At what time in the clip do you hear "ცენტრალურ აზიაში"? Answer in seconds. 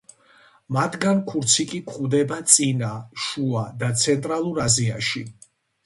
4.05-5.29